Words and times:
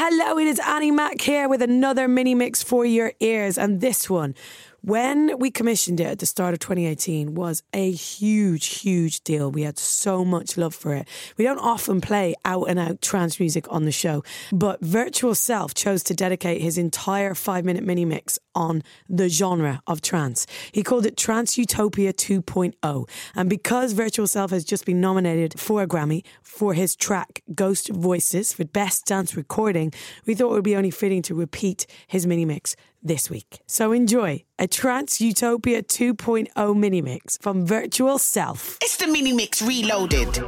Hello, 0.00 0.38
it 0.38 0.46
is 0.46 0.60
Annie 0.60 0.92
Mac 0.92 1.20
here 1.20 1.48
with 1.48 1.60
another 1.60 2.06
mini 2.06 2.32
mix 2.32 2.62
for 2.62 2.86
your 2.86 3.14
ears. 3.18 3.58
And 3.58 3.80
this 3.80 4.08
one, 4.08 4.36
when 4.80 5.38
we 5.38 5.50
commissioned 5.50 6.00
it 6.00 6.06
at 6.06 6.18
the 6.18 6.26
start 6.26 6.54
of 6.54 6.60
2018, 6.60 7.34
was 7.34 7.62
a 7.72 7.90
huge, 7.90 8.80
huge 8.80 9.22
deal. 9.22 9.50
We 9.50 9.62
had 9.62 9.78
so 9.78 10.24
much 10.24 10.56
love 10.56 10.74
for 10.74 10.94
it. 10.94 11.08
We 11.36 11.44
don't 11.44 11.58
often 11.58 12.00
play 12.00 12.34
out 12.44 12.68
and 12.68 12.78
out 12.78 13.02
trance 13.02 13.40
music 13.40 13.66
on 13.70 13.84
the 13.84 13.92
show, 13.92 14.22
but 14.52 14.80
Virtual 14.80 15.34
Self 15.34 15.74
chose 15.74 16.02
to 16.04 16.14
dedicate 16.14 16.60
his 16.60 16.78
entire 16.78 17.34
five 17.34 17.64
minute 17.64 17.82
mini 17.82 18.04
mix 18.04 18.38
on 18.54 18.82
the 19.08 19.28
genre 19.28 19.82
of 19.86 20.00
trance. 20.00 20.46
He 20.72 20.82
called 20.82 21.06
it 21.06 21.16
Trance 21.16 21.58
Utopia 21.58 22.12
2.0. 22.12 23.08
And 23.34 23.50
because 23.50 23.92
Virtual 23.92 24.26
Self 24.26 24.50
has 24.50 24.64
just 24.64 24.84
been 24.84 25.00
nominated 25.00 25.58
for 25.58 25.82
a 25.82 25.86
Grammy 25.86 26.24
for 26.42 26.74
his 26.74 26.94
track 26.94 27.42
Ghost 27.54 27.88
Voices 27.88 28.52
for 28.52 28.64
Best 28.64 29.06
Dance 29.06 29.36
Recording, 29.36 29.92
we 30.26 30.34
thought 30.34 30.50
it 30.50 30.54
would 30.54 30.64
be 30.64 30.76
only 30.76 30.90
fitting 30.90 31.22
to 31.22 31.34
repeat 31.34 31.86
his 32.06 32.26
mini 32.26 32.44
mix 32.44 32.76
this 33.02 33.30
week. 33.30 33.60
So 33.66 33.92
enjoy 33.92 34.44
a 34.58 34.66
Trance 34.68 35.20
Utopia 35.20 35.82
2.0 35.82 36.76
mini 36.76 37.02
mix 37.02 37.38
from 37.38 37.66
Virtual 37.66 38.18
Self. 38.18 38.78
It's 38.82 38.96
the 38.96 39.06
mini 39.06 39.32
mix 39.32 39.62
reloaded. 39.62 40.38